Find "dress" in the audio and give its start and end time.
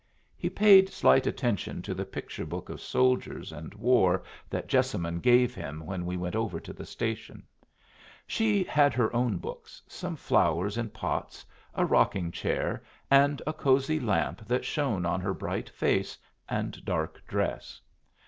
17.27-17.79